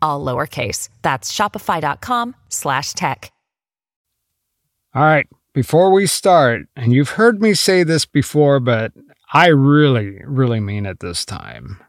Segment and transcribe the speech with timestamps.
[0.00, 0.88] all lowercase.
[1.02, 3.32] That's shopify.com slash tech.
[4.94, 8.92] All right, before we start, and you've heard me say this before, but
[9.32, 11.80] I really, really mean it this time.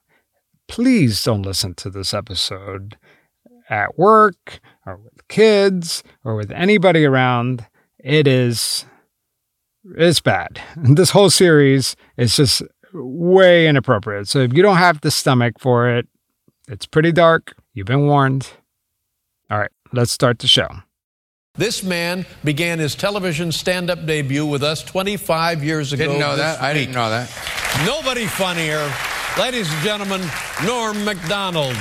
[0.67, 2.97] Please don't listen to this episode
[3.69, 7.65] at work or with kids or with anybody around.
[7.97, 8.85] It is
[9.95, 10.61] it's bad.
[10.75, 12.61] This whole series is just
[12.93, 14.27] way inappropriate.
[14.27, 16.07] So if you don't have the stomach for it,
[16.67, 17.55] it's pretty dark.
[17.73, 18.49] You've been warned.
[19.49, 20.67] All right, let's start the show.
[21.55, 26.05] This man began his television stand up debut with us 25 years ago.
[26.05, 26.61] Didn't know this that.
[26.61, 27.29] I didn't know that.
[27.85, 28.91] Nobody funnier.
[29.37, 30.21] Ladies and gentlemen,
[30.65, 31.75] Norm MacDonald.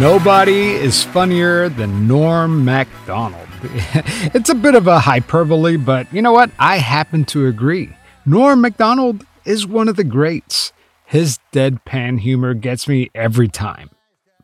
[0.00, 3.48] Nobody is funnier than Norm MacDonald.
[3.62, 6.50] it's a bit of a hyperbole, but you know what?
[6.58, 7.94] I happen to agree.
[8.26, 10.72] Norm MacDonald is one of the greats.
[11.04, 13.90] His deadpan humor gets me every time.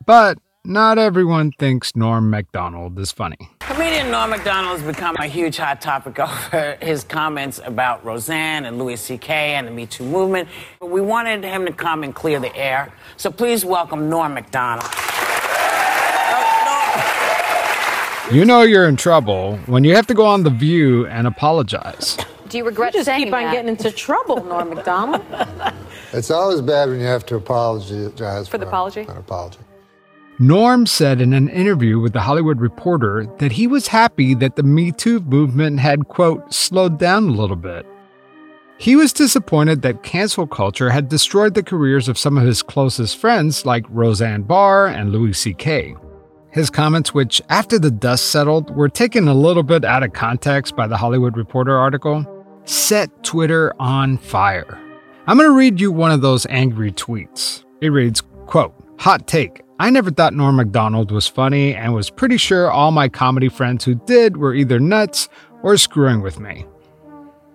[0.05, 3.37] But not everyone thinks Norm MacDonald is funny.
[3.59, 8.79] Comedian Norm MacDonald has become a huge hot topic over his comments about Roseanne and
[8.79, 9.55] Louis C.K.
[9.55, 10.49] and the Me Too movement.
[10.81, 12.91] We wanted him to come and clear the air.
[13.17, 14.89] So please welcome Norm MacDonald.
[18.31, 22.17] You know you're in trouble when you have to go on The View and apologize.
[22.47, 23.51] Do you regret just saying keep on that?
[23.53, 25.23] getting into trouble, Norm MacDonald.
[26.13, 29.01] It's always bad when you have to apologize For the apology?
[29.01, 29.59] An apology.
[30.41, 34.63] Norm said in an interview with The Hollywood Reporter that he was happy that the
[34.63, 37.85] Me Too movement had, quote, slowed down a little bit.
[38.79, 43.17] He was disappointed that cancel culture had destroyed the careers of some of his closest
[43.17, 45.95] friends like Roseanne Barr and Louis C.K.
[46.49, 50.75] His comments, which after the dust settled were taken a little bit out of context
[50.75, 52.25] by the Hollywood Reporter article,
[52.65, 54.79] set Twitter on fire.
[55.27, 57.63] I'm going to read you one of those angry tweets.
[57.79, 59.61] It reads, quote, Hot take.
[59.81, 63.83] I never thought Norm MacDonald was funny and was pretty sure all my comedy friends
[63.83, 65.27] who did were either nuts
[65.63, 66.67] or screwing with me.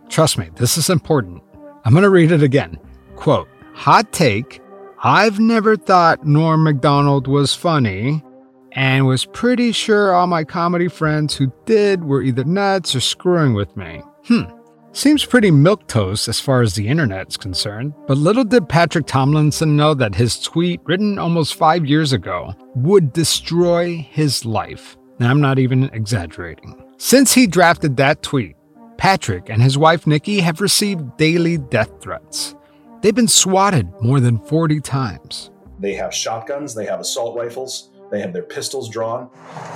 [0.08, 1.40] Trust me, this is important.
[1.84, 2.80] I'm going to read it again.
[3.14, 4.60] Quote, Hot take.
[5.04, 8.24] I've never thought Norm MacDonald was funny
[8.72, 13.54] and was pretty sure all my comedy friends who did were either nuts or screwing
[13.54, 14.02] with me.
[14.24, 14.50] Hmm.
[14.96, 19.92] Seems pretty milquetoast as far as the internet's concerned, but little did Patrick Tomlinson know
[19.92, 24.96] that his tweet, written almost five years ago, would destroy his life.
[25.18, 26.82] And I'm not even exaggerating.
[26.96, 28.56] Since he drafted that tweet,
[28.96, 32.54] Patrick and his wife Nikki have received daily death threats.
[33.02, 35.50] They've been swatted more than 40 times.
[35.78, 39.28] They have shotguns, they have assault rifles, they have their pistols drawn.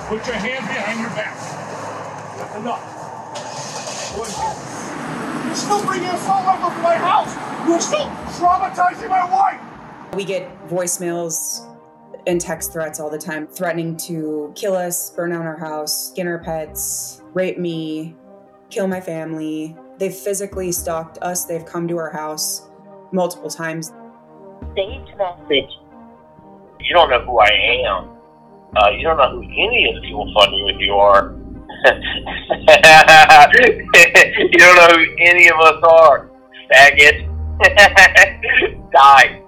[0.07, 2.57] Put your hands behind your back.
[2.57, 4.59] Enough.
[5.51, 7.67] You're still bringing assault rifles to my house.
[7.67, 8.05] You're still
[8.39, 10.15] traumatizing my wife.
[10.15, 11.69] We get voicemails
[12.25, 16.25] and text threats all the time, threatening to kill us, burn down our house, skin
[16.25, 18.15] our pets, rape me,
[18.69, 19.75] kill my family.
[19.97, 21.43] They've physically stalked us.
[21.43, 22.69] They've come to our house
[23.11, 23.91] multiple times.
[24.73, 25.69] Saved message.
[26.79, 27.49] You don't know who I
[27.89, 28.09] am.
[28.77, 31.40] Uh, you don't know who any of the people fucking with you are.
[31.85, 31.91] you
[34.57, 36.29] don't know who any of us are.
[36.71, 37.27] Faggot.
[38.91, 39.41] Die.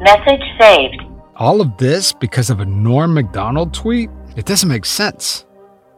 [0.00, 1.02] Message saved.
[1.36, 4.10] All of this because of a Norm MacDonald tweet?
[4.36, 5.46] It doesn't make sense.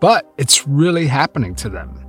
[0.00, 2.04] But it's really happening to them.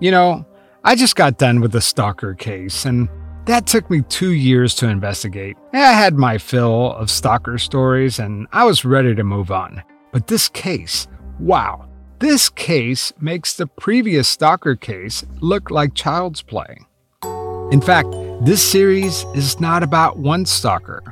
[0.00, 0.46] You know,
[0.82, 3.08] I just got done with the stalker case, and
[3.44, 5.56] that took me two years to investigate.
[5.72, 9.82] I had my fill of stalker stories, and I was ready to move on.
[10.12, 11.06] But this case,
[11.40, 11.86] wow,
[12.18, 16.78] this case makes the previous stalker case look like child's play.
[17.72, 18.08] In fact,
[18.42, 21.02] this series is not about one stalker.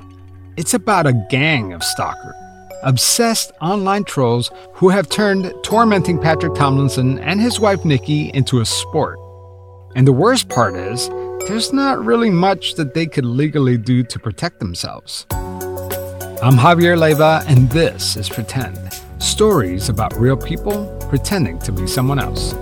[0.56, 2.34] It's about a gang of stalkers,
[2.82, 8.66] obsessed online trolls who have turned tormenting Patrick Tomlinson and his wife Nikki into a
[8.66, 9.18] sport.
[9.94, 11.08] And the worst part is,
[11.46, 15.26] there's not really much that they could legally do to protect themselves.
[15.30, 18.87] I'm Javier Leyva, and this is Pretend
[19.18, 22.54] stories about real people pretending to be someone else.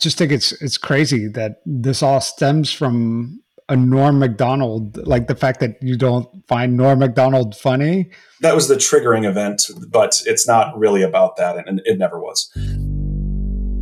[0.00, 5.34] Just think it's it's crazy that this all stems from a Norm Macdonald, like the
[5.34, 8.10] fact that you don't find Norm Macdonald funny.
[8.40, 12.50] That was the triggering event, but it's not really about that, and it never was.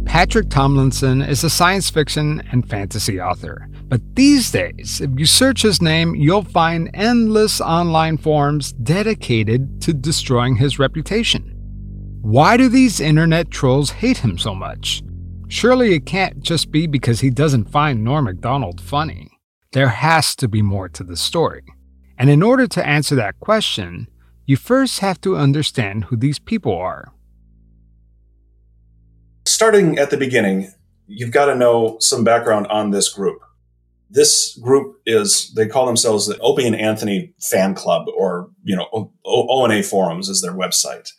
[0.07, 3.69] Patrick Tomlinson is a science fiction and fantasy author.
[3.89, 9.93] But these days, if you search his name, you'll find endless online forums dedicated to
[9.93, 11.53] destroying his reputation.
[12.23, 15.03] Why do these internet trolls hate him so much?
[15.49, 19.31] Surely it can't just be because he doesn't find Norm MacDonald funny.
[19.73, 21.63] There has to be more to the story.
[22.19, 24.09] And in order to answer that question,
[24.45, 27.13] you first have to understand who these people are.
[29.45, 30.73] Starting at the beginning,
[31.07, 33.41] you've got to know some background on this group.
[34.11, 39.13] This group is, they call themselves the Opie and Anthony Fan Club, or, you know,
[39.25, 41.11] ONA Forums is their website.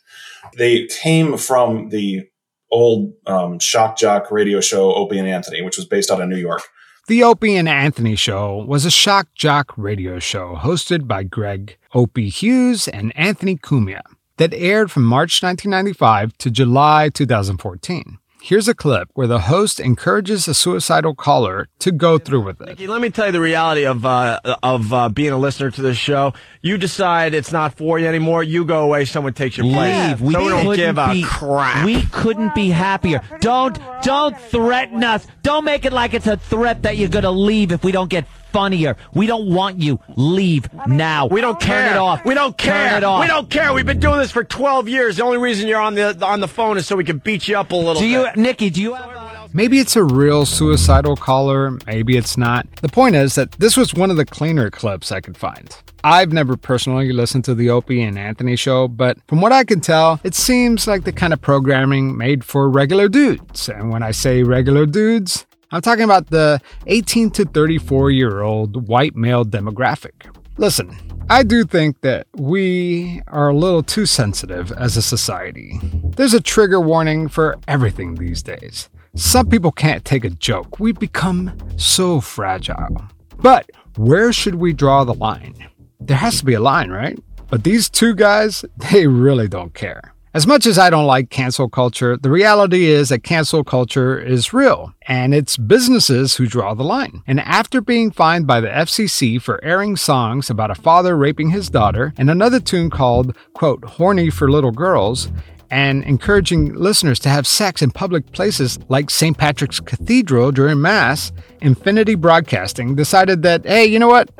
[0.56, 2.28] They came from the
[2.70, 6.36] old um, shock jock radio show Opie and Anthony, which was based out of New
[6.36, 6.62] York.
[7.08, 12.28] The Opie and Anthony Show was a shock jock radio show hosted by Greg Opie
[12.28, 14.02] Hughes and Anthony Cumia
[14.36, 18.18] that aired from March 1995 to July 2014.
[18.40, 22.68] Here's a clip where the host encourages a suicidal caller to go through with it.
[22.68, 25.82] Nikki, let me tell you the reality of uh, of uh, being a listener to
[25.82, 26.32] this show.
[26.62, 28.42] You decide it's not for you anymore.
[28.42, 29.04] You go away.
[29.06, 30.10] Someone takes your place.
[30.10, 30.20] Leave.
[30.20, 31.84] We so don't couldn't give a be, crap.
[31.84, 33.22] We couldn't be happier.
[33.40, 35.26] Don't don't threaten us.
[35.42, 38.24] Don't make it like it's a threat that you're gonna leave if we don't get
[38.52, 38.96] funnier.
[39.14, 40.00] We don't want you.
[40.16, 41.26] Leave now.
[41.26, 41.88] We don't care.
[41.88, 42.24] Turn it off.
[42.24, 42.90] We don't care.
[42.90, 43.20] Turn it off.
[43.20, 43.72] We don't care.
[43.72, 45.16] We've been doing this for 12 years.
[45.16, 47.58] The only reason you're on the on the phone is so we can beat you
[47.58, 47.94] up a little.
[47.94, 48.36] Do bit.
[48.36, 48.70] you, Nikki?
[48.70, 49.54] Do you have?
[49.54, 52.66] Maybe it's a real suicidal caller, maybe it's not.
[52.82, 55.74] The point is that this was one of the cleaner clips I could find.
[56.04, 59.80] I've never personally listened to the Opie and Anthony show, but from what I can
[59.80, 63.68] tell, it seems like the kind of programming made for regular dudes.
[63.68, 68.88] And when I say regular dudes, I'm talking about the 18 to 34 year old
[68.88, 70.34] white male demographic.
[70.56, 70.96] Listen,
[71.28, 75.78] I do think that we are a little too sensitive as a society.
[76.16, 78.88] There's a trigger warning for everything these days.
[79.14, 80.80] Some people can't take a joke.
[80.80, 82.96] We've become so fragile.
[83.36, 85.68] But where should we draw the line?
[86.00, 87.18] There has to be a line, right?
[87.50, 90.14] But these two guys, they really don't care.
[90.34, 94.52] As much as I don't like cancel culture, the reality is that cancel culture is
[94.52, 97.22] real, and it's businesses who draw the line.
[97.26, 101.70] And after being fined by the FCC for airing songs about a father raping his
[101.70, 105.32] daughter and another tune called, quote, horny for little girls,
[105.70, 109.36] and encouraging listeners to have sex in public places like St.
[109.36, 111.32] Patrick's Cathedral during Mass,
[111.62, 114.30] Infinity Broadcasting decided that, hey, you know what?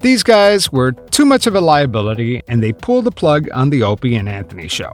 [0.00, 3.82] These guys were too much of a liability and they pulled the plug on the
[3.82, 4.92] Opie and Anthony show.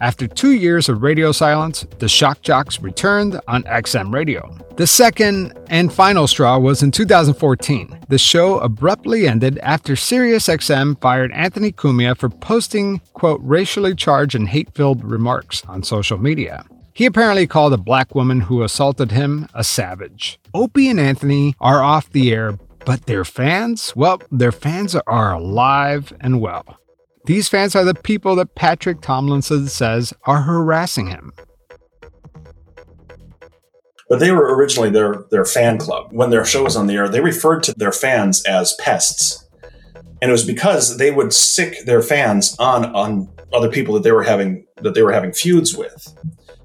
[0.00, 4.56] After two years of radio silence, the Shock Jocks returned on XM Radio.
[4.76, 7.98] The second and final straw was in 2014.
[8.08, 14.48] The show abruptly ended after SiriusXM fired Anthony Cumia for posting, quote, racially charged and
[14.48, 16.64] hate filled remarks on social media.
[16.94, 20.38] He apparently called a black woman who assaulted him a savage.
[20.54, 22.56] Opie and Anthony are off the air,
[22.86, 23.94] but their fans?
[23.96, 26.78] Well, their fans are alive and well.
[27.28, 31.34] These fans are the people that Patrick Tomlinson says are harassing him.
[34.08, 36.08] But they were originally their their fan club.
[36.10, 39.46] When their show was on the air, they referred to their fans as pests.
[40.22, 44.12] And it was because they would sick their fans on on other people that they
[44.12, 46.16] were having that they were having feuds with.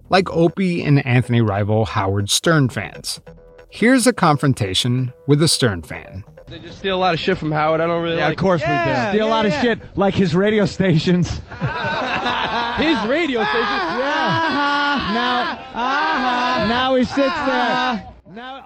[0.07, 3.19] Like Opie and Anthony rival Howard Stern fans.
[3.69, 6.23] Here's a confrontation with a Stern fan.
[6.47, 7.81] They just steal a lot of shit from Howard.
[7.81, 9.17] I don't really Yeah, like of course Yeah, we do.
[9.17, 9.55] Steal a lot yeah.
[9.55, 11.41] of shit, like his radio stations.
[12.77, 13.83] His radio stations.
[13.99, 15.11] Yeah.
[15.13, 16.67] Now, uh-huh.
[16.67, 18.13] now he sits there.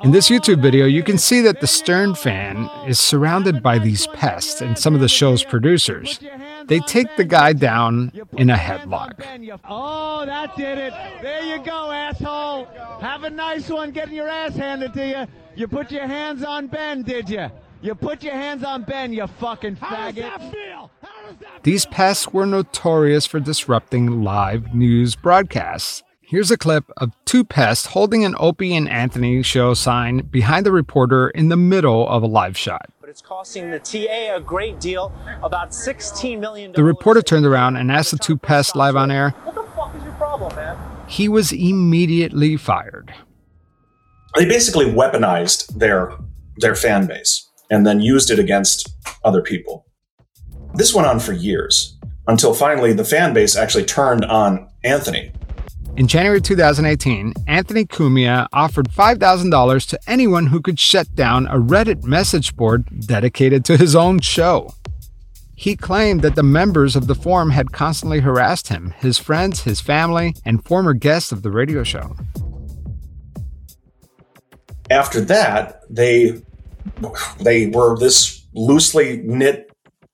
[0.01, 4.07] In this YouTube video, you can see that the Stern fan is surrounded by these
[4.07, 6.19] pests and some of the show's producers.
[6.67, 9.25] They take the guy down in a headlock.
[9.67, 10.93] Oh, that did it.
[11.22, 12.65] There you go, asshole.
[13.01, 15.27] Have a nice one getting your ass handed to you.
[15.55, 17.50] You put your hands on Ben, did you?
[17.81, 19.81] You put your hands on Ben, you fucking faggot.
[19.81, 20.91] How does that feel?
[21.62, 26.01] These pests were notorious for disrupting live news broadcasts.
[26.22, 30.72] Here's a clip of two pests holding an Opie and Anthony show sign behind the
[30.72, 32.89] reporter in the middle of a live shot.
[33.00, 36.72] But it's costing the TA a great deal, about $16 million.
[36.72, 39.29] The reporter turned around and asked the two pests live on air.
[39.43, 40.77] What the fuck is your problem, man?
[41.07, 43.13] He was immediately fired.
[44.36, 46.17] They basically weaponized their
[46.60, 49.86] their fan base and then used it against other people.
[50.74, 51.97] This went on for years
[52.27, 55.31] until finally the fan base actually turned on Anthony.
[55.95, 62.03] In January 2018, Anthony Cumia offered $5,000 to anyone who could shut down a Reddit
[62.03, 64.71] message board dedicated to his own show.
[65.55, 69.81] He claimed that the members of the forum had constantly harassed him, his friends, his
[69.81, 72.15] family, and former guests of the radio show.
[74.91, 76.43] After that, they
[77.39, 79.72] they were this loosely knit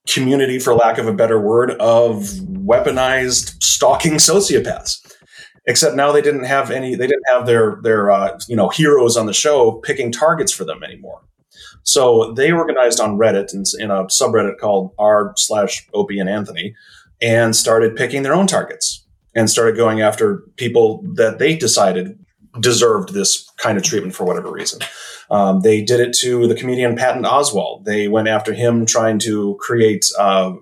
[0.08, 5.00] community, for lack of a better word, of weaponized stalking sociopaths.
[5.66, 6.96] Except now they didn't have any.
[6.96, 10.66] They didn't have their their uh, you know heroes on the show picking targets for
[10.66, 11.22] them anymore.
[11.84, 16.76] So they organized on Reddit in, in a subreddit called r slash Opie and Anthony,
[17.22, 22.23] and started picking their own targets and started going after people that they decided
[22.60, 24.80] deserved this kind of treatment for whatever reason.
[25.30, 27.86] Um, they did it to the comedian Patton Oswalt.
[27.86, 30.54] They went after him trying to create uh,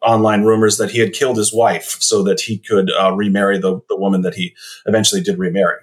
[0.00, 3.80] online rumors that he had killed his wife so that he could uh, remarry the,
[3.88, 4.54] the woman that he
[4.86, 5.78] eventually did remarry.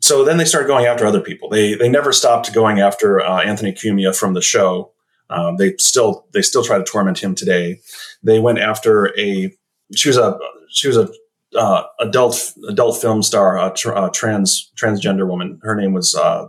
[0.00, 1.48] So then they started going after other people.
[1.50, 4.92] They they never stopped going after uh, Anthony Cumia from the show.
[5.28, 7.80] Um, they still they still try to torment him today.
[8.22, 9.52] They went after a
[9.94, 10.38] she was a
[10.70, 11.08] she was a
[11.56, 15.58] uh, adult adult film star, a, tr- a, trans transgender woman.
[15.62, 16.48] Her name was uh,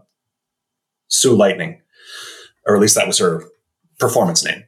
[1.07, 1.81] Sue Lightning,
[2.65, 3.45] or at least that was her
[3.99, 4.63] performance name.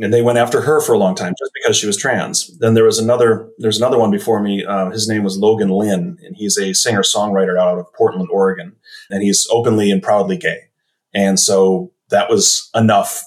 [0.00, 2.56] And they went after her for a long time just because she was trans.
[2.58, 4.64] Then there was another there's another one before me.
[4.64, 8.74] Uh, his name was Logan Lynn, and he's a singer songwriter out of Portland, Oregon,
[9.10, 10.60] and he's openly and proudly gay.
[11.14, 13.22] And so that was enough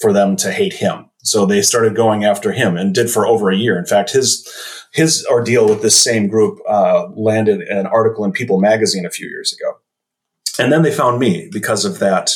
[0.00, 1.06] for them to hate him.
[1.22, 3.78] So they started going after him and did for over a year.
[3.78, 4.48] In fact, his
[4.92, 9.28] his ordeal with this same group uh, landed an article in People magazine a few
[9.28, 9.78] years ago.
[10.58, 12.32] And then they found me because of that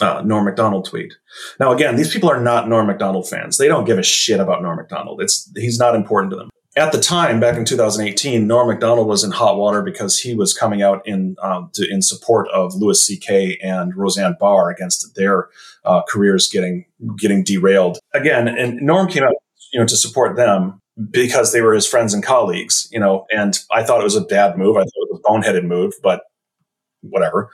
[0.00, 1.14] uh, Norm Macdonald tweet.
[1.60, 3.58] Now, again, these people are not Norm Macdonald fans.
[3.58, 5.20] They don't give a shit about Norm Macdonald.
[5.20, 6.50] It's he's not important to them.
[6.76, 10.52] At the time, back in 2018, Norm Macdonald was in hot water because he was
[10.52, 13.58] coming out in um, to, in support of Louis C.K.
[13.62, 15.48] and Roseanne Barr against their
[15.84, 16.86] uh, careers getting
[17.16, 17.98] getting derailed.
[18.12, 19.34] Again, and Norm came out,
[19.72, 23.26] you know, to support them because they were his friends and colleagues, you know.
[23.30, 24.76] And I thought it was a bad move.
[24.76, 26.22] I thought it was a boneheaded move, but
[27.00, 27.50] whatever.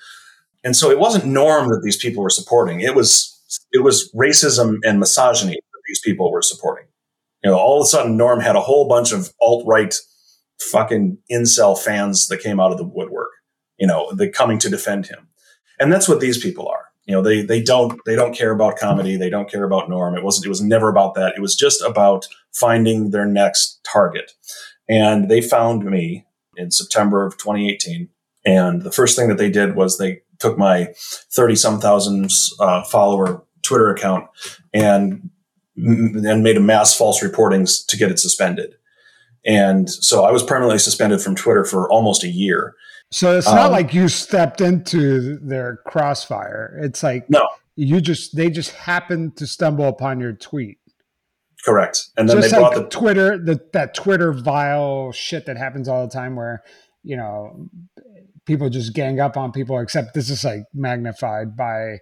[0.63, 2.81] And so it wasn't Norm that these people were supporting.
[2.81, 3.37] It was
[3.73, 6.87] it was racism and misogyny that these people were supporting.
[7.43, 9.95] You know, all of a sudden Norm had a whole bunch of alt right
[10.61, 13.31] fucking incel fans that came out of the woodwork.
[13.79, 15.29] You know, the coming to defend him,
[15.79, 16.90] and that's what these people are.
[17.11, 19.17] You know, they they don't they don't care about comedy.
[19.17, 20.17] They don't care about Norm.
[20.17, 20.47] It wasn't.
[20.47, 21.35] It was never about that.
[21.37, 24.31] It was just about finding their next target.
[24.89, 26.25] And they found me
[26.57, 28.09] in September of 2018.
[28.47, 30.95] And the first thing that they did was they took my
[31.35, 34.29] 30 some thousand uh, follower Twitter account
[34.73, 35.31] and
[35.77, 38.77] and made a mass false reportings to get it suspended.
[39.45, 42.77] And so I was permanently suspended from Twitter for almost a year.
[43.13, 46.79] So it's not um, like you stepped into their crossfire.
[46.83, 50.79] It's like no, you just they just happened to stumble upon your tweet.
[51.65, 52.09] Correct.
[52.17, 55.89] And then just they brought like the Twitter the that Twitter vile shit that happens
[55.89, 56.63] all the time where
[57.03, 57.69] you know
[58.47, 61.99] people just gang up on people, except this is like magnified by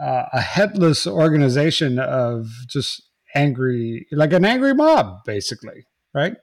[0.00, 3.02] uh, a headless organization of just
[3.34, 6.34] angry, like an angry mob, basically, right?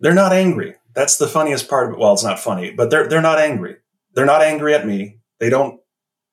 [0.00, 0.76] They're not angry.
[0.94, 1.98] That's the funniest part of it.
[1.98, 3.76] Well, it's not funny, but they're they're not angry.
[4.14, 5.18] They're not angry at me.
[5.38, 5.80] They don't.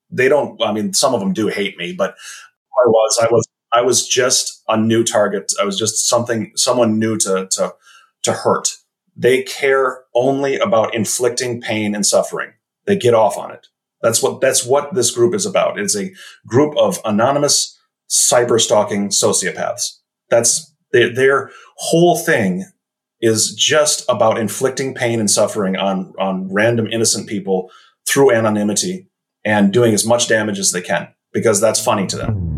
[0.09, 0.61] They don't.
[0.61, 3.19] I mean, some of them do hate me, but I was.
[3.21, 3.47] I was.
[3.73, 5.51] I was just a new target.
[5.61, 6.51] I was just something.
[6.55, 7.75] Someone new to to
[8.23, 8.69] to hurt
[9.17, 12.53] they care only about inflicting pain and suffering.
[12.85, 13.67] They get off on it.
[14.01, 15.79] That's what that's what this group is about.
[15.79, 16.13] It's a
[16.45, 19.97] group of anonymous cyber stalking sociopaths.
[20.29, 22.65] That's their, their whole thing
[23.21, 27.71] is just about inflicting pain and suffering on on random innocent people
[28.07, 29.07] through anonymity
[29.43, 32.57] and doing as much damage as they can because that's funny to them.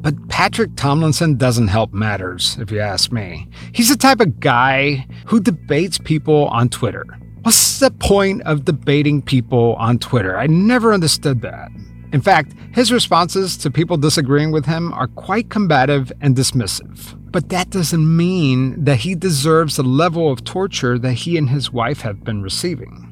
[0.00, 3.48] But Patrick Tomlinson doesn't help matters, if you ask me.
[3.72, 7.04] He's the type of guy who debates people on Twitter.
[7.42, 10.38] What's the point of debating people on Twitter?
[10.38, 11.70] I never understood that.
[12.12, 17.17] In fact, his responses to people disagreeing with him are quite combative and dismissive.
[17.30, 21.72] But that doesn't mean that he deserves the level of torture that he and his
[21.72, 23.04] wife have been receiving.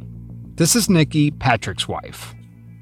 [0.56, 2.34] This is Nikki, Patrick's wife.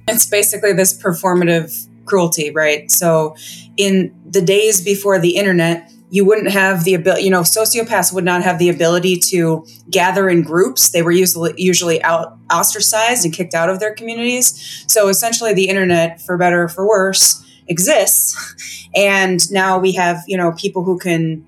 [0.07, 2.91] It's basically this performative cruelty, right?
[2.91, 3.35] So,
[3.77, 8.25] in the days before the internet, you wouldn't have the ability, you know, sociopaths would
[8.25, 10.91] not have the ability to gather in groups.
[10.91, 14.85] They were usually usually out ostracized and kicked out of their communities.
[14.87, 18.87] So essentially the internet, for better or for worse, exists.
[18.95, 21.45] And now we have, you know, people who can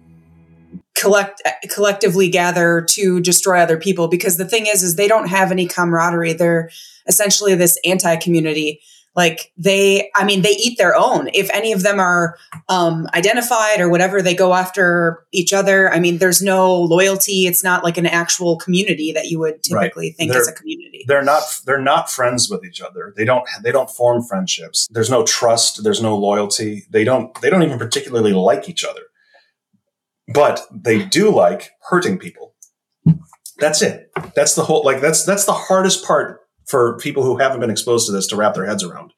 [0.94, 4.08] collect collectively gather to destroy other people.
[4.08, 6.32] Because the thing is is they don't have any camaraderie.
[6.32, 6.70] They're
[7.06, 8.80] essentially this anti-community
[9.16, 12.36] like they i mean they eat their own if any of them are
[12.68, 17.64] um, identified or whatever they go after each other i mean there's no loyalty it's
[17.64, 21.24] not like an actual community that you would typically think They're- is a community They're
[21.24, 23.12] not they're not friends with each other.
[23.16, 24.88] They don't they don't form friendships.
[24.90, 26.84] There's no trust, there's no loyalty.
[26.90, 29.02] They don't they don't even particularly like each other.
[30.28, 32.54] But they do like hurting people.
[33.58, 34.10] That's it.
[34.34, 38.06] That's the whole like that's that's the hardest part for people who haven't been exposed
[38.06, 39.12] to this to wrap their heads around.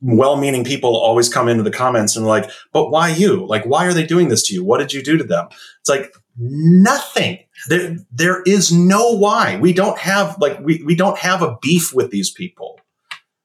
[0.00, 3.46] Well-meaning people always come into the comments and like, "But why you?
[3.46, 4.64] Like why are they doing this to you?
[4.64, 5.48] What did you do to them?"
[5.80, 7.40] It's like nothing.
[7.68, 9.58] There there is no why.
[9.58, 12.80] We don't have like we we don't have a beef with these people.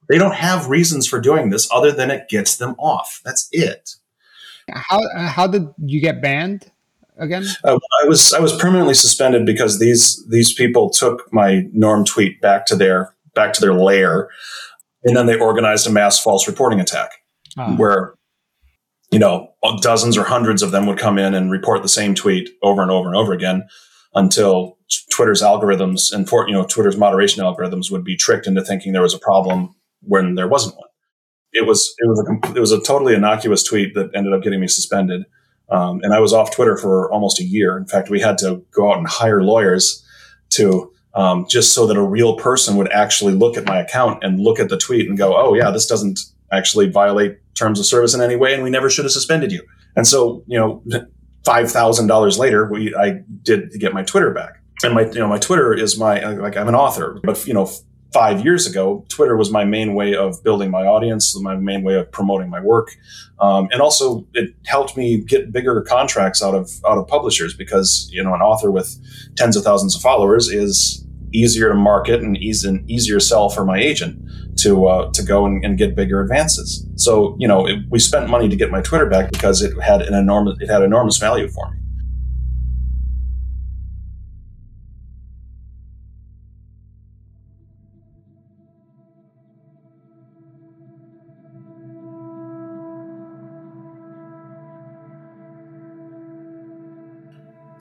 [0.09, 3.21] They don't have reasons for doing this other than it gets them off.
[3.23, 3.95] That's it.
[4.69, 6.71] How uh, how did you get banned
[7.17, 7.45] again?
[7.63, 12.41] Uh, I was I was permanently suspended because these these people took my norm tweet
[12.41, 14.29] back to their back to their lair,
[15.03, 17.11] and then they organized a mass false reporting attack
[17.57, 17.75] Ah.
[17.75, 18.15] where
[19.11, 19.49] you know
[19.81, 22.89] dozens or hundreds of them would come in and report the same tweet over and
[22.91, 23.63] over and over again
[24.15, 24.77] until
[25.11, 29.01] Twitter's algorithms and for you know Twitter's moderation algorithms would be tricked into thinking there
[29.01, 30.87] was a problem when there wasn't one.
[31.51, 34.59] It was it was a it was a totally innocuous tweet that ended up getting
[34.59, 35.23] me suspended.
[35.69, 37.77] Um, and I was off Twitter for almost a year.
[37.77, 40.03] In fact, we had to go out and hire lawyers
[40.51, 44.39] to um, just so that a real person would actually look at my account and
[44.39, 46.19] look at the tweet and go, "Oh yeah, this doesn't
[46.51, 49.63] actually violate terms of service in any way, and we never should have suspended you."
[49.95, 50.83] And so, you know,
[51.45, 55.27] five thousand dollars later, we I did get my Twitter back, and my you know
[55.27, 57.69] my Twitter is my like I'm an author, but you know.
[58.13, 61.95] Five years ago, Twitter was my main way of building my audience, my main way
[61.95, 62.95] of promoting my work,
[63.39, 68.07] um, and also it helped me get bigger contracts out of out of publishers because
[68.11, 68.95] you know an author with
[69.35, 73.65] tens of thousands of followers is easier to market and easy, an easier sell for
[73.65, 74.21] my agent
[74.59, 76.85] to uh, to go and, and get bigger advances.
[76.95, 80.01] So you know it, we spent money to get my Twitter back because it had
[80.03, 81.82] an enormous it had enormous value for me.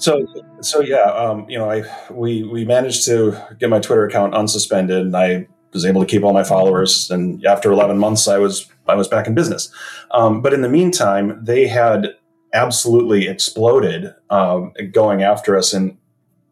[0.03, 0.27] So
[0.61, 5.01] so yeah, um, you know, I we we managed to get my Twitter account unsuspended,
[5.01, 7.09] and I was able to keep all my followers.
[7.09, 9.73] And after 11 months, I was I was back in business.
[10.11, 12.17] Um, but in the meantime, they had
[12.53, 15.97] absolutely exploded, um, going after us in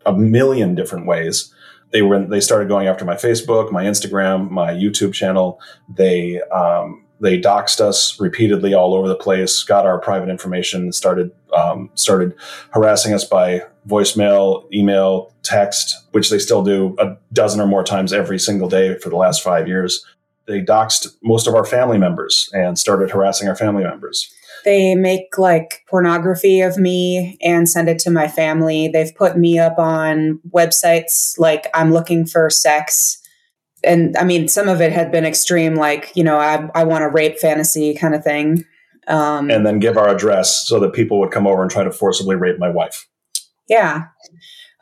[0.07, 1.53] a million different ways.
[1.91, 5.61] They were they started going after my Facebook, my Instagram, my YouTube channel.
[5.89, 11.31] They um, they doxed us repeatedly all over the place, got our private information, started
[11.55, 12.35] um, started
[12.71, 18.13] harassing us by voicemail, email, text, which they still do a dozen or more times
[18.13, 20.05] every single day for the last five years.
[20.47, 24.33] They doxed most of our family members and started harassing our family members.
[24.65, 28.89] They make like pornography of me and send it to my family.
[28.89, 33.20] They've put me up on websites like I'm looking for sex.
[33.85, 37.05] And I mean, some of it had been extreme, like, you know, I, I want
[37.05, 38.65] a rape fantasy kind of thing.
[39.09, 41.91] Um, and then give our address so that people would come over and try to
[41.91, 43.09] forcibly rape my wife.
[43.69, 44.05] Yeah.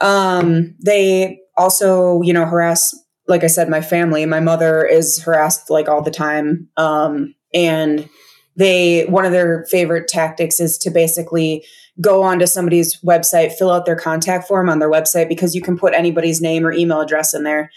[0.01, 2.95] Um, they also, you know, harass,
[3.27, 4.27] like I said, my family.
[4.27, 6.69] My mother is harassed like all the time.
[6.77, 8.09] Um, and
[8.57, 11.65] they, one of their favorite tactics is to basically
[12.01, 15.77] go onto somebody's website, fill out their contact form on their website because you can
[15.77, 17.71] put anybody's name or email address in there,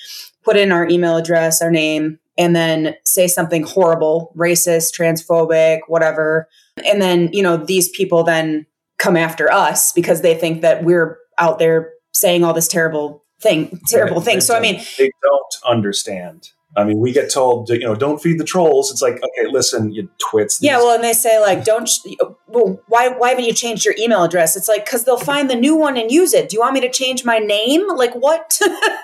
[0.44, 6.48] put in our email address, our name, and then say something horrible, racist, transphobic, whatever.
[6.86, 8.66] And then, you know, these people then
[8.98, 13.80] come after us because they think that we're out there saying all this terrible thing,
[13.88, 14.26] terrible Right.
[14.26, 14.46] things.
[14.46, 16.50] So I mean, they don't understand.
[16.78, 18.92] I mean, we get told, you know, don't feed the trolls.
[18.92, 20.60] It's like, okay, listen, you twits.
[20.62, 21.88] yeah, well, and they say like, don't.
[21.88, 22.00] sh-
[22.48, 23.10] Well, why?
[23.10, 24.56] Why haven't you changed your email address?
[24.56, 26.48] It's like because they'll find the new one and use it.
[26.48, 27.88] Do you want me to change my name?
[27.90, 28.60] Like what?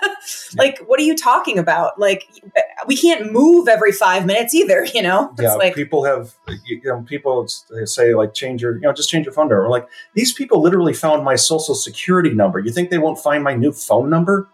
[0.56, 1.98] like what are you talking about?
[1.98, 2.26] Like
[2.86, 4.86] we can't move every five minutes either.
[4.94, 8.74] You know, it's yeah, like people have, you know, people they say like change your,
[8.76, 9.62] you know, just change your phone number.
[9.62, 12.58] We're like, these people literally found my social security number.
[12.58, 14.48] You think they won't find my new phone number?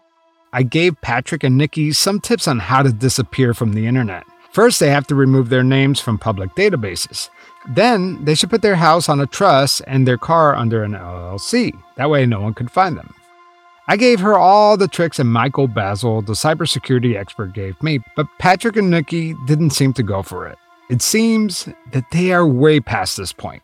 [0.55, 4.23] I gave Patrick and Nikki some tips on how to disappear from the internet.
[4.53, 7.29] First, they have to remove their names from public databases.
[7.71, 11.77] Then, they should put their house on a trust and their car under an LLC.
[11.97, 13.13] That way, no one could find them.
[13.89, 18.27] I gave her all the tricks that Michael Bazzell, the cybersecurity expert, gave me, but
[18.39, 20.57] Patrick and Nikki didn't seem to go for it.
[20.89, 23.61] It seems that they are way past this point.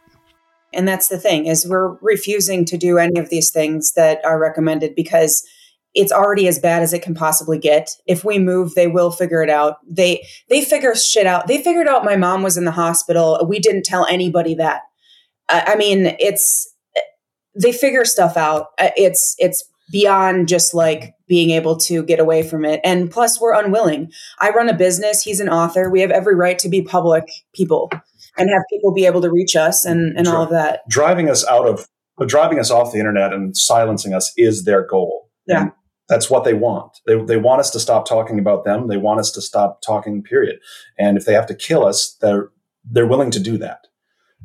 [0.73, 4.37] And that's the thing is we're refusing to do any of these things that are
[4.37, 5.47] recommended because
[5.93, 7.89] it's already as bad as it can possibly get.
[8.05, 9.77] If we move, they will figure it out.
[9.87, 11.47] They they figure shit out.
[11.47, 13.45] They figured out my mom was in the hospital.
[13.47, 14.81] We didn't tell anybody that.
[15.49, 16.73] I, I mean, it's
[17.59, 18.67] they figure stuff out.
[18.79, 22.79] Uh, It's it's beyond just like being able to get away from it.
[22.83, 24.11] And plus, we're unwilling.
[24.39, 25.21] I run a business.
[25.21, 25.89] He's an author.
[25.89, 27.89] We have every right to be public people
[28.37, 30.81] and have people be able to reach us and and all of that.
[30.89, 31.85] Driving us out of,
[32.27, 35.29] driving us off the internet and silencing us is their goal.
[35.47, 35.63] Yeah.
[35.63, 35.71] And
[36.11, 36.99] that's what they want.
[37.07, 38.89] They, they want us to stop talking about them.
[38.89, 40.59] They want us to stop talking, period.
[40.99, 42.49] And if they have to kill us, they're,
[42.83, 43.87] they're willing to do that.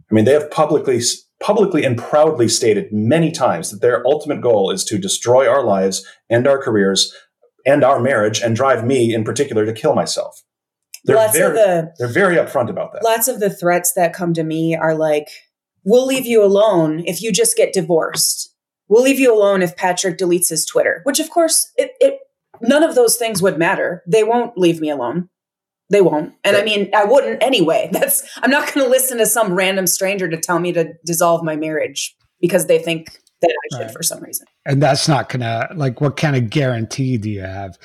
[0.08, 1.00] I mean, they have publicly,
[1.42, 6.06] publicly and proudly stated many times that their ultimate goal is to destroy our lives
[6.30, 7.12] and our careers
[7.66, 10.44] and our marriage and drive me in particular to kill myself.
[11.04, 13.02] They're Lots of very, the- they're very upfront about that.
[13.02, 15.26] Lots of the threats that come to me are like,
[15.84, 18.52] we'll leave you alone if you just get divorced.
[18.88, 22.18] We'll leave you alone if Patrick deletes his Twitter, which of course it, it
[22.60, 24.02] none of those things would matter.
[24.06, 25.28] They won't leave me alone.
[25.90, 26.34] They won't.
[26.42, 27.88] And I mean, I wouldn't anyway.
[27.92, 31.42] That's I'm not going to listen to some random stranger to tell me to dissolve
[31.44, 33.92] my marriage because they think that I should Right.
[33.92, 34.46] for some reason.
[34.64, 37.78] and that's not gonna like what kind of guarantee do you have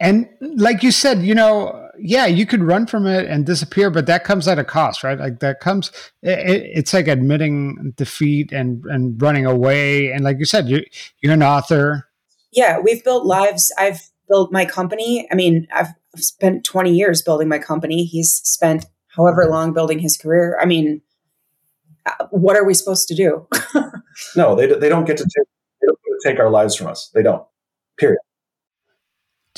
[0.00, 4.06] and like you said you know yeah you could run from it and disappear but
[4.06, 5.90] that comes at a cost right like that comes
[6.22, 10.82] it, it's like admitting defeat and and running away and like you said you're,
[11.20, 12.08] you're an author
[12.52, 13.72] yeah, we've built lives.
[13.78, 15.28] I've built my company.
[15.30, 18.04] I mean, I've I've spent 20 years building my company.
[18.04, 20.58] He's spent however long building his career.
[20.60, 21.02] I mean,
[22.06, 23.46] uh, what are we supposed to do?
[24.34, 25.46] No, they, they don't get to take,
[25.80, 27.08] they don't get to take our lives from us.
[27.14, 27.46] They don't.
[27.98, 28.18] Period.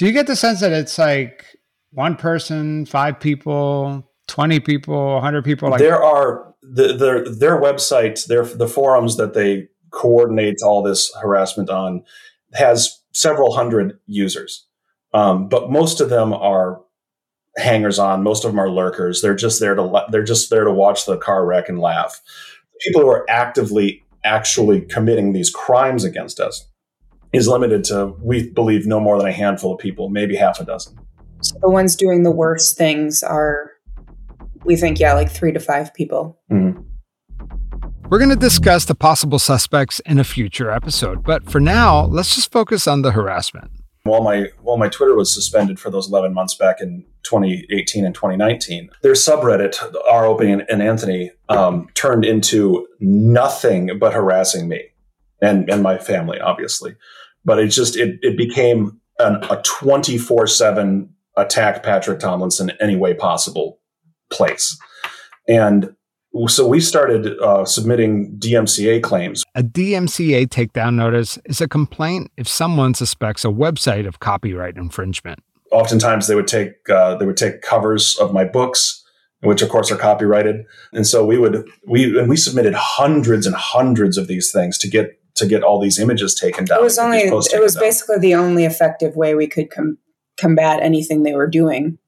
[0.00, 1.44] Do you get the sense that it's like
[1.90, 8.26] one person five people 20 people 100 people like there are the, their their website,
[8.26, 12.02] their the forums that they coordinate all this harassment on
[12.54, 14.66] has several hundred users,
[15.12, 16.80] um, but most of them are
[17.56, 18.22] hangers on.
[18.22, 19.20] Most of them are lurkers.
[19.20, 22.20] They're just there to they're just there to watch the car wreck and laugh.
[22.80, 26.66] People who are actively actually committing these crimes against us
[27.32, 30.64] is limited to we believe no more than a handful of people, maybe half a
[30.64, 30.98] dozen.
[31.40, 33.70] so the ones doing the worst things are,
[34.64, 36.38] we think, yeah, like three to five people.
[38.08, 42.34] We're going to discuss the possible suspects in a future episode, but for now, let's
[42.34, 43.70] just focus on the harassment.
[44.02, 48.14] while my while my Twitter was suspended for those 11 months back in 2018 and
[48.14, 49.76] 2019, their subreddit,
[50.10, 54.86] our Opie and, and Anthony, um, turned into nothing but harassing me
[55.40, 56.96] and and my family, obviously.
[57.44, 63.14] But it just it it became an, a 24 seven attack Patrick Tomlinson any way
[63.14, 63.81] possible
[64.31, 64.79] place,
[65.48, 65.94] and
[66.46, 69.42] so we started uh, submitting DMCA claims.
[69.57, 75.40] A DMCA takedown notice is a complaint if someone suspects a website of copyright infringement.
[75.72, 79.00] oftentimes they would take uh, they would take covers of my books
[79.42, 80.66] which of course are copyrighted.
[80.92, 84.88] And so we would we and we submitted hundreds and hundreds of these things to
[84.88, 87.81] get to get all these images taken down It was only, it was taken down.
[87.83, 89.98] basically the only effective way we could com-
[90.38, 91.98] combat anything they were doing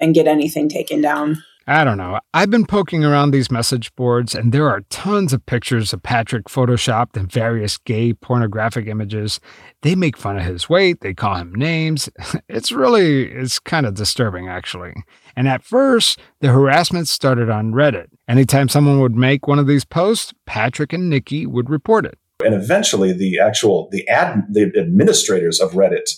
[0.00, 1.42] and get anything taken down.
[1.70, 2.18] I don't know.
[2.32, 6.46] I've been poking around these message boards, and there are tons of pictures of Patrick
[6.46, 9.38] photoshopped and various gay pornographic images.
[9.82, 12.08] They make fun of his weight, they call him names.
[12.48, 14.94] It's really, it's kind of disturbing, actually.
[15.36, 18.06] And at first, the harassment started on Reddit.
[18.26, 22.18] Anytime someone would make one of these posts, Patrick and Nikki would report it.
[22.44, 26.08] And eventually the actual the ad the administrators of reddit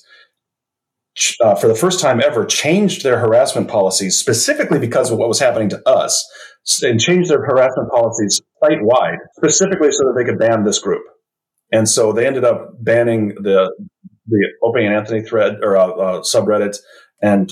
[1.43, 5.39] uh, for the first time ever changed their harassment policies specifically because of what was
[5.39, 6.25] happening to us
[6.83, 11.03] and changed their harassment policies site wide specifically so that they could ban this group
[11.73, 13.73] and so they ended up banning the
[14.27, 16.77] the Opie and Anthony thread or uh, uh, subreddit
[17.21, 17.51] and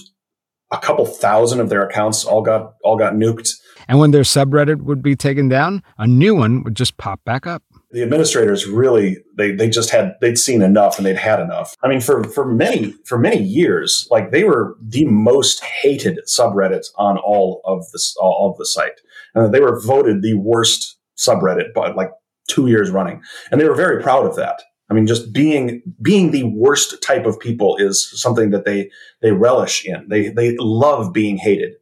[0.71, 3.51] a couple thousand of their accounts all got all got nuked
[3.89, 7.47] And when their subreddit would be taken down, a new one would just pop back
[7.47, 7.63] up.
[7.91, 11.75] The administrators really they they just had they'd seen enough and they'd had enough.
[11.83, 16.89] I mean, for for many for many years, like they were the most hated subreddits
[16.97, 19.01] on all of this all of the site,
[19.35, 22.11] and they were voted the worst subreddit, but like
[22.49, 24.63] two years running, and they were very proud of that.
[24.91, 28.91] I mean, just being being the worst type of people is something that they
[29.23, 30.07] they relish in.
[30.09, 31.75] They they love being hated.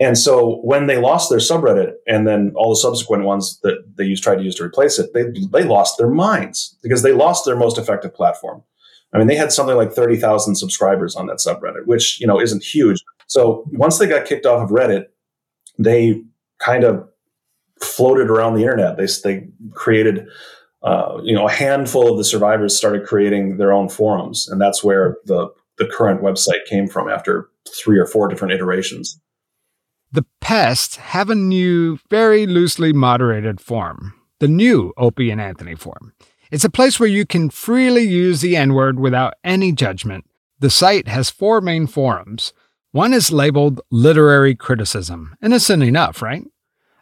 [0.00, 4.04] And so when they lost their subreddit and then all the subsequent ones that they
[4.04, 7.44] used tried to use to replace it, they they lost their minds because they lost
[7.44, 8.62] their most effective platform.
[9.12, 12.62] I mean, they had something like 30,000 subscribers on that subreddit, which, you know, isn't
[12.62, 12.98] huge.
[13.26, 15.06] So once they got kicked off of Reddit,
[15.78, 16.22] they
[16.58, 17.08] kind of
[17.80, 18.96] floated around the internet.
[18.96, 20.26] They they created.
[20.80, 24.84] Uh, you know, a handful of the survivors started creating their own forums, and that's
[24.84, 29.20] where the the current website came from after three or four different iterations.
[30.48, 36.14] Pests have a new, very loosely moderated form, the new Opie and Anthony form.
[36.50, 40.24] It's a place where you can freely use the N word without any judgment.
[40.58, 42.54] The site has four main forums.
[42.92, 45.36] One is labeled literary criticism.
[45.42, 46.44] Innocent enough, right?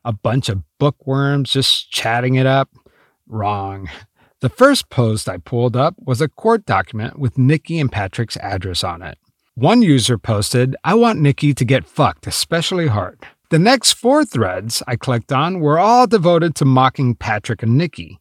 [0.05, 2.71] A bunch of bookworms just chatting it up.
[3.29, 3.89] Wrong.
[4.41, 8.83] The first post I pulled up was a court document with Nikki and Patrick's address
[8.83, 9.19] on it.
[9.55, 13.21] One user posted, I want Nikki to get fucked, especially hard.
[13.49, 18.19] The next four threads I clicked on were all devoted to mocking Patrick and Nikki.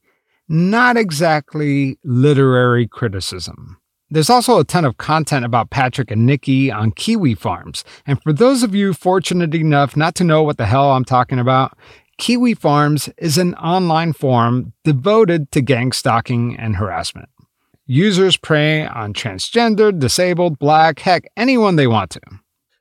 [0.47, 3.77] Not exactly literary criticism.
[4.11, 7.83] There's also a ton of content about Patrick and Nikki on Kiwi Farms.
[8.05, 11.39] And for those of you fortunate enough not to know what the hell I'm talking
[11.39, 11.75] about,
[12.19, 17.29] Kiwi Farms is an online forum devoted to gang stalking and harassment.
[17.87, 22.21] Users prey on transgender, disabled, black, heck, anyone they want to.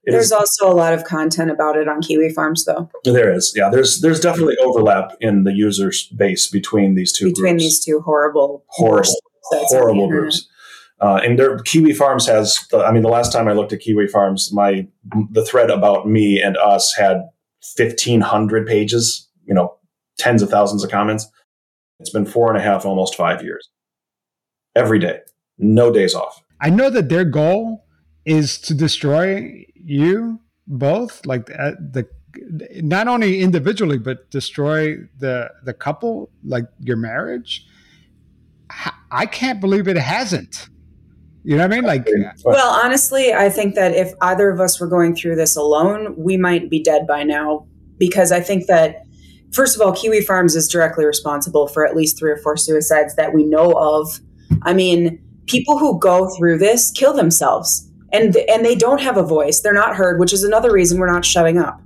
[0.07, 2.90] There's also a lot of content about it on Kiwi Farms, though.
[3.05, 3.71] There is, yeah.
[3.71, 7.64] There's there's definitely overlap in the user base between these two between groups.
[7.64, 10.49] these two horrible, horrible, sites on the horrible groups.
[11.01, 12.67] Uh, and there, Kiwi Farms has.
[12.75, 14.87] I mean, the last time I looked at Kiwi Farms, my
[15.31, 17.29] the thread about me and us had
[17.77, 19.29] fifteen hundred pages.
[19.45, 19.77] You know,
[20.19, 21.27] tens of thousands of comments.
[22.01, 23.69] It's been four and a half, almost five years.
[24.75, 25.21] Every day,
[25.59, 26.43] no days off.
[26.61, 27.85] I know that their goal
[28.25, 32.07] is to destroy you both, like uh, the
[32.83, 37.66] not only individually but destroy the the couple, like your marriage.
[39.11, 40.68] i can't believe it hasn't.
[41.44, 41.85] You know what I mean?
[41.85, 42.09] Like,
[42.42, 46.38] Well, honestly, I think that if either of us were going through this alone, we
[46.38, 47.66] might be dead by now.
[47.99, 49.03] Because I think that,
[49.53, 53.14] first of all, Kiwi Farms is directly responsible for at least three or four suicides
[53.16, 54.20] that we know of.
[54.62, 59.22] I mean, people who go through this kill themselves, and and they don't have a
[59.22, 59.61] voice.
[59.61, 61.81] They're not heard, which is another reason we're not showing up.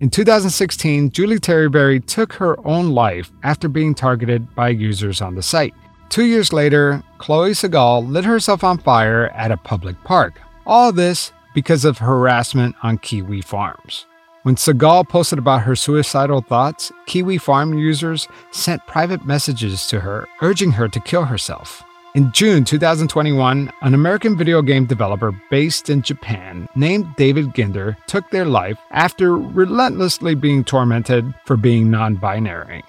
[0.00, 5.42] In 2016, Julie Terryberry took her own life after being targeted by users on the
[5.42, 5.74] site.
[6.10, 10.40] Two years later, Chloe Sagal lit herself on fire at a public park.
[10.66, 14.06] All this because of harassment on Kiwi Farms.
[14.42, 20.28] When Sagal posted about her suicidal thoughts, Kiwi Farm users sent private messages to her
[20.42, 21.82] urging her to kill herself.
[22.16, 28.30] In June 2021, an American video game developer based in Japan named David Ginder took
[28.30, 32.82] their life after relentlessly being tormented for being non binary.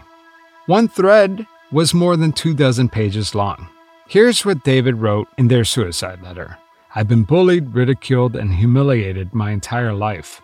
[0.68, 3.68] One thread was more than two dozen pages long.
[4.08, 6.58] Here's what David wrote in their suicide letter
[6.96, 10.42] I've been bullied, ridiculed, and humiliated my entire life.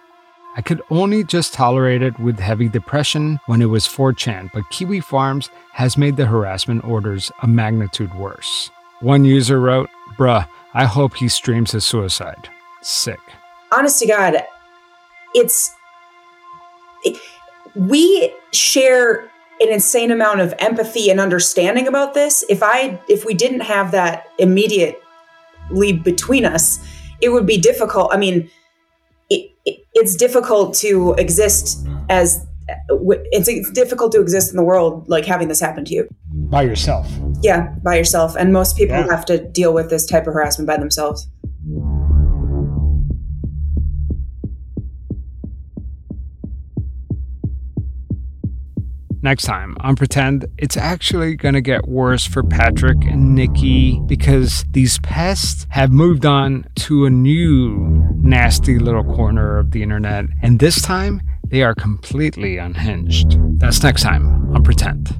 [0.56, 5.00] I could only just tolerate it with heavy depression when it was 4chan, but Kiwi
[5.00, 8.70] Farms has made the harassment orders a magnitude worse.
[9.00, 12.50] One user wrote, Bruh, I hope he streams his suicide.
[12.82, 13.20] Sick.
[13.72, 14.36] honest to God,
[15.34, 15.72] it's
[17.04, 17.18] it-
[17.76, 19.22] we share
[19.60, 22.44] an insane amount of empathy and understanding about this.
[22.50, 26.80] If I if we didn't have that immediately between us,
[27.20, 28.14] it would be difficult.
[28.14, 28.50] I mean,
[29.66, 32.46] it's difficult to exist as
[32.90, 36.08] it's, it's difficult to exist in the world like having this happen to you.
[36.32, 37.08] By yourself.
[37.42, 38.36] Yeah, by yourself.
[38.38, 39.08] And most people Yeah.
[39.10, 41.28] have to deal with this type of harassment by themselves.
[49.24, 54.66] Next time on Pretend, it's actually going to get worse for Patrick and Nikki because
[54.72, 60.26] these pests have moved on to a new nasty little corner of the internet.
[60.42, 63.38] And this time, they are completely unhinged.
[63.62, 65.18] That's next time on Pretend.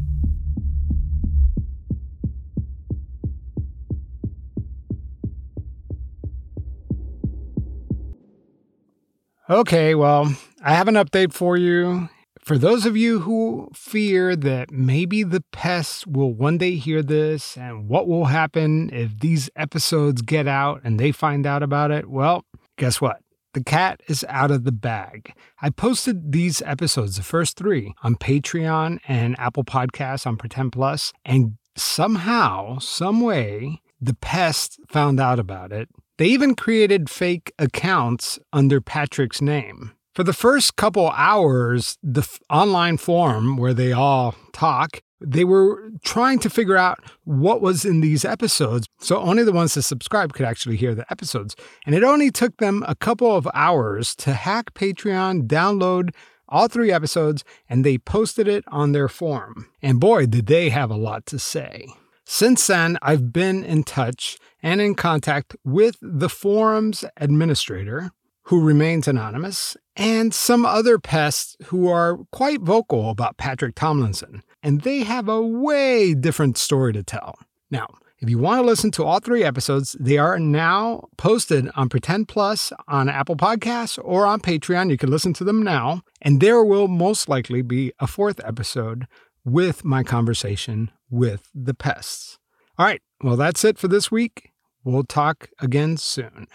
[9.50, 12.10] Okay, well, I have an update for you.
[12.44, 17.56] For those of you who fear that maybe the pests will one day hear this
[17.56, 22.10] and what will happen if these episodes get out and they find out about it,
[22.10, 22.44] well,
[22.78, 23.22] guess what?
[23.54, 25.34] The cat is out of the bag.
[25.62, 31.14] I posted these episodes, the first three, on Patreon and Apple Podcasts on Pretend Plus,
[31.24, 35.88] and somehow, some way, the pest found out about it.
[36.18, 39.94] They even created fake accounts under Patrick's name.
[40.14, 45.90] For the first couple hours, the f- online forum where they all talk, they were
[46.04, 48.88] trying to figure out what was in these episodes.
[49.00, 51.56] So only the ones that subscribe could actually hear the episodes.
[51.88, 56.12] And it only took them a couple of hours to hack Patreon, download
[56.48, 59.72] all three episodes, and they posted it on their forum.
[59.82, 61.88] And boy, did they have a lot to say.
[62.24, 68.12] Since then, I've been in touch and in contact with the forum's administrator,
[68.44, 74.44] who remains anonymous, and some other pests who are quite vocal about Patrick Tomlinson.
[74.62, 77.38] And they have a way different story to tell.
[77.70, 77.88] Now,
[78.20, 82.30] if you want to listen to all three episodes, they are now posted on Pretend
[82.30, 84.90] Plus on Apple Podcasts or on Patreon.
[84.90, 86.04] You can listen to them now.
[86.22, 89.08] And there will most likely be a fourth episode
[89.44, 92.40] with my conversation with the pests.
[92.78, 94.52] All right, well, that's it for this week.
[94.86, 96.48] We'll talk again soon.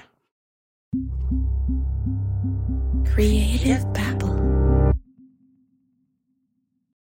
[3.18, 4.38] Creative Babble.